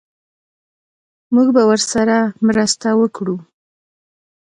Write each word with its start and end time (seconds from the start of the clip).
موږ 1.33 1.47
به 1.55 1.61
ورسره 1.71 2.17
مرسته 2.47 2.87
وکړو 3.01 3.37